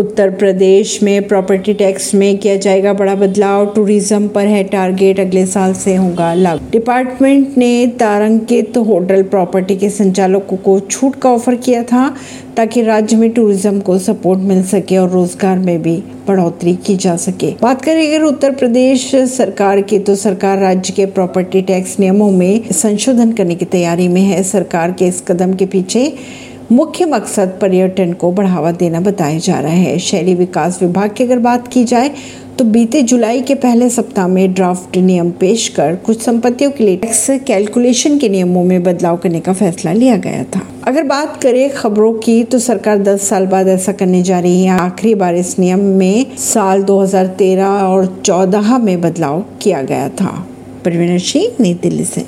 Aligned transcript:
उत्तर 0.00 0.30
प्रदेश 0.30 0.98
में 1.02 1.26
property 1.28 1.72
tax 1.74 2.12
में 2.14 2.38
किया 2.38 2.56
जाएगा 2.58 2.92
बड़ा 2.92 3.14
बदलाव। 3.14 3.66
टूरिज़्म 3.74 4.28
पर 4.28 4.46
है 4.46 4.62
टारगेट 4.66 5.20
अगले 5.20 5.44
साल 5.46 5.72
से 5.74 5.94
होगा 5.96 6.32
लागू। 6.34 6.70
डिपार्टमेंट 6.70 7.58
ने 7.58 7.86
तारंकित 8.00 8.76
होटल 8.78 9.22
प्रॉपर्टी 9.24 9.76
के 9.76 9.90
संचालकों 9.90 10.56
को 10.58 10.78
छूट 10.80 11.16
का 11.16 11.30
ऑफ़र 11.30 11.54
किया 11.56 11.82
था, 11.82 12.08
ताकि 12.56 12.82
राज्य 12.82 13.16
में 13.16 13.30
टूरिज़्म 13.32 13.80
को 13.80 13.98
सपोर्ट 14.00 14.40
मिल 14.42 14.62
सके 14.64 14.96
और 14.96 15.10
रोज़गार 15.10 15.58
में 15.58 15.80
भी 15.82 15.96
बढ़ोतरी 16.26 16.74
की 16.76 16.96
जा 16.96 17.16
सके। 17.18 17.54
बात 17.62 17.82
करें 17.82 18.06
अगर 18.06 18.24
उत्तर 18.24 18.54
प्रदेश 18.54 19.14
सरकार 19.28 19.80
की 19.82 19.98
तो 19.98 20.14
सरकार 20.16 20.58
राज्य 20.58 20.92
के 20.92 21.06
प्रॉपर्टी 21.08 21.62
टैक्स 21.62 21.98
नियमों 22.00 22.30
में 22.32 22.70
संशोधन 22.72 23.32
करने 23.32 23.54
की 23.54 23.64
तैयारी 23.66 24.08
में 24.08 24.22
है। 24.22 24.42
सरकार 24.42 24.92
के 24.92 25.06
इस 25.06 25.20
कदम 25.28 25.54
के 25.54 25.66
पीछे 25.66 26.12
मुख्य 26.72 27.04
मकसद 27.04 27.58
पर्यटन 27.60 28.12
को 28.12 28.30
बढ़ावा 28.32 28.70
देना 28.72 29.00
बताया 29.00 29.38
जा 29.38 29.58
रहा 29.60 29.72
है। 29.72 29.98
शहरी 29.98 30.34
विकास 30.34 30.78
विभाग 30.82 31.10
की 31.10 31.24
अगर 31.24 31.38
बात 31.38 31.66
की 31.68 31.84
जाए 31.84 32.10
तो 32.58 32.64
बीते 32.64 33.02
जुलाई 33.02 33.40
के 33.40 33.54
पहले 33.54 33.88
सप्ताह 33.90 34.28
में 34.28 34.52
ड्राफ्ट 34.54 34.96
नियम 34.96 35.30
पेश 35.30 35.68
कर 35.68 35.96
कुछ 35.96 36.22
संपत्तियों 36.22 36.70
के 36.70 36.84
लिए 36.84 36.96
टैक्स 36.96 37.26
कैलकुलेशन 37.46 38.18
के 38.18 38.28
नियमों 38.28 38.64
में 38.64 38.82
बदलाव 38.82 39.16
करने 39.16 39.40
का 39.40 39.52
फैसला 39.52 39.92
लिया 39.92 40.16
गया 40.16 40.44
था। 40.44 40.60
अगर 40.86 41.02
बात 41.02 41.40
करें 41.42 41.70
खबरों 41.70 42.12
की 42.14 42.42
तो 42.44 42.58
सरकार 42.58 42.98
10 42.98 43.28
साल 43.28 43.46
बाद 43.46 43.68
ऐसा 43.68 43.92
करने 43.92 44.22
जा 44.22 44.38
रही 44.40 44.64
है। 44.64 44.78
आखिरी 44.78 45.14
बार 45.14 45.34
इस 45.34 45.58
नियम 45.58 45.80
में 45.96 46.36
साल 46.38 46.82
2013 46.82 47.66
और 47.66 48.22
14 48.24 48.78
में 48.78 49.00
बदलाव 49.00 49.44
किया 49.62 49.82
गया 49.82 50.08
था। 50.08 50.46
परवीन 50.84 51.18
सिंह, 51.18 51.46
नई 51.60 51.74
दिल्ली 51.74 52.04
से। 52.04 52.18